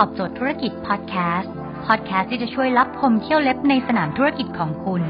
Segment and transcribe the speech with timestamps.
[0.00, 1.52] ตอบโจทย์ธุรกิจพอดแคสต์
[1.86, 5.02] พอดแคสต์ที่จะช่วยรับพมเที่ยวเล็บในสนามธุรกิจของคุณ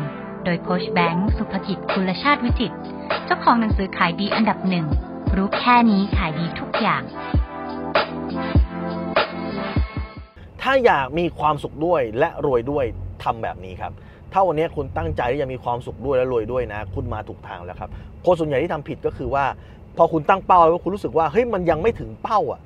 [0.44, 2.72] โดยโคชแบงค์สุภกิจคุลชาติวิจิต
[3.24, 4.86] เจ้าของหนังสือขายดีอันดับหนึ่ง
[5.36, 7.02] รู้แค่นี้ขายดีทุกอย่าง
[10.62, 12.84] ถ้าอยากมีความสุขด้วยและรวยด้วย
[13.24, 13.92] ทำแบบนี้ครับ
[14.32, 17.90] ถ้าวันนี้คุณตั้งใจที่จะมีความสุขด้วยและรวยด้วยนะ คุณมาถูกทางแล้วครับ
[18.24, 19.44] คนส่วนใหญ่ที่ทำผิดก็คือว่า
[19.96, 22.60] พอคุณตั้งเป้าแล้วคุณรู้สึกว่าเฮ้ยมันยังไม่ถึงเป้าอะ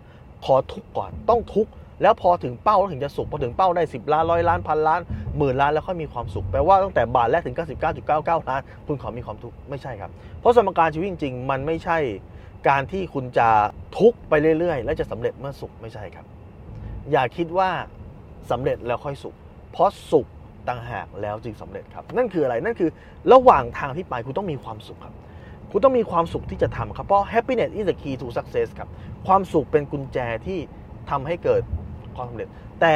[0.45, 1.69] ขอทุกก่อนต้องทุก
[2.03, 5.01] แล้วพอถึงเป้าแล้วถึงจะสุขพอถึงเป้าได้ 10 ล้านร้อยล้านพันล้าน
[5.39, 7.57] หมื่นล้านแล้วค่อยมีความสุขแปลว่าตั้งแต่บาทแรกถึง
[8.03, 11.99] 99.99 ล้าน คุณขอมีความทุกข์ไม่ใช่ครับ เพราะสมการชีวิตจริงๆ มันไม่ใช่
[12.69, 13.49] การที่คุณจะ
[13.99, 16.27] ทุกข์ไปเรื่อยๆ และจะสำเร็จเมื่อสุขไม่ใช่ครับ
[17.13, 17.71] อย่าคิดว่า
[18.51, 19.35] สำเร็จแล้วค่อยสุข
[19.73, 20.27] เพราะสุข
[20.69, 22.91] ต่างหากแล้วจึงสำเร็จครับ นั่นคืออะไรนั่นคือ
[23.33, 25.15] ระหว่างทางที่ไปคุณต้องมีความสุขครับ
[25.71, 28.89] คุณต้องมีความสุขที่จะทำครับ เพราะ happiness is the key to success ครับ
[29.27, 30.59] ความสุขเป็นกุญแจที่
[31.11, 31.63] ทำให้เกิด
[32.19, 32.49] ความสำเร็จ
[32.81, 32.93] แต่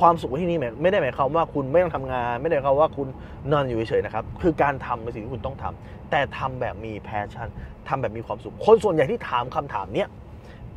[0.00, 3.08] ความสุขที่นี่ไม่ได้หมายความว่าคุณไม่ต้องทำงาน ไม่ได้หมายความว่าคุณ
[3.52, 7.48] นอนอยู่เฉยๆนะครับ คือการทำในสิ่งที่คุณต้องทำแต่ทำแบบมี passion
[7.88, 10.08] ทำแบบมีความสุข คนส่วนใหญ่ที่ถามคำถามเนี้ย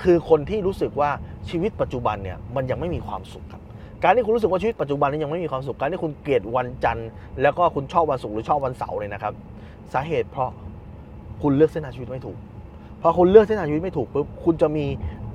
[0.03, 1.09] คือคนที่รู้สึกว่า
[1.49, 3.61] ชีวิตปัจจุบันเนี่ยมันยังไม่มีความสุขครับ
[4.03, 7.09] การที่คุณรู้สึกว่าชีวิตปัจจุบันนี้ยังไม่มีความสุข การที่คุณเกลียดวันจันทร์
[7.41, 9.33] แล้วก็คุณชอบวันศุกร์หรือชอบวันเสาร์เลยนะครับ
[9.93, 10.49] สาเหตุเพราะ
[11.41, 12.37] คุณเลือกเส้นทางชีวิตไม่ถูก
[13.01, 14.85] พอคุณเลือกเส้นทางชีวิตไม่ถูกปุ๊บคุณจะมี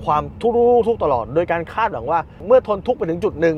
[0.04, 0.54] ความทุกข์
[0.86, 3.56] ทุกตลอด โดยการคาดหวังว่า เมื่อทนทุกข์ไปถึงจุดหนึ่ง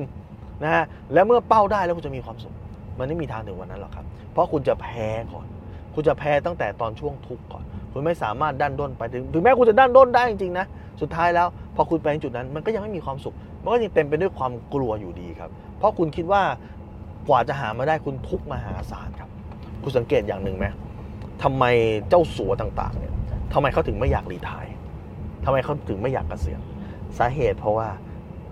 [0.64, 2.54] นะฮะแล้วเมื่อเป้าได้แล้วคุณจะมีความสุข
[2.98, 5.46] มันไม่มีทางถึงวันนั้นหรอกครับ เพราะคุณจะแพ้ก่อน
[5.94, 10.66] คุณจะแพ้ตั้งแต่ตอนช่วงทุกข์ก่อน คุณไม่สามารถดันด้นไปถึง ถึงแม้คุณจะดันด้นได้จริงๆนะ
[11.00, 16.42] สุดท้ายแล้วพอคุณไปถึงจุดนั้น มันก็ยังไม่มีความสุข มันก็ยังเต็มไปด้วยความกลัวอยู่ดีครับ เพราะคุณคิดว่า
[17.28, 19.30] กว่าจะหามาได้คุณทุกข์มหาศาลครับ
[19.82, 20.66] คุณสังเกตอย่างหนึ่งไหม
[21.42, 21.64] ทำไม
[22.08, 23.12] เจ้าสัวต่างๆเนี่ย
[23.52, 24.66] ทำไมเขาถึงไม่อยากรีทาย
[25.44, 26.60] ทำไมเขาถึงไม่อยากเกษียณ
[27.18, 27.88] สาเหตุเพราะว่า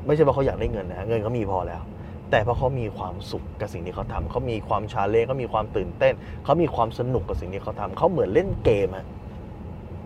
[0.06, 1.82] ไม่ใช่เพราเขาอยากได้เงินนะเงินเขามีพอแล้ว
[2.30, 9.06] แต่เพราะเขามีความสุขกับสิ่งที่เขาทำเขามีความชาเลนจ์เขามีความตื่นเต้นเขามีความสนุกกับสิ่งที่เขาทำเขาเหมือนเล่นเกมอะ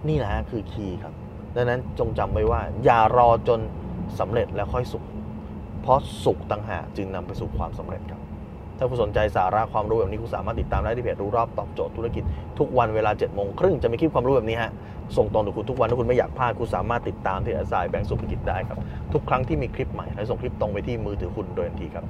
[0.08, 1.14] นี่แหละฮะคือคีย์ครับ
[1.56, 3.60] ดังนั้นจงจำไว้ว่า อย่ารอจน
[4.18, 5.04] สำเร็จแล้วค่อยสุข
[5.82, 8.20] เพราะสุขต่างหากจึงนำไปสู่ความสำเร็จครับ
[8.80, 12.24] ถ้าคุณสนใจสาระความรู้แบบนี้คุณสามารถติดตามได้ที่เพจรู้รอบตอบโจทย์ธุรกิจ
[12.58, 14.70] ทุกวันเวลา7จ็ดโมงครึ่งจะมีคลิปความรู้แบบนี้ฮะ
[15.16, 18.78] ส่งตรงถึงคุณทุกวันถ้าคุณไม่อยากพลาดคุณสามารถติดตามที่อาศัยแบงก์สุขภกิจได้ครับ
[19.12, 22.04] ทุกครั้งที่มีคลิปใหม่ให้ส่งคลิปตรงไปที่มือถือคุณโดยทันทีครับ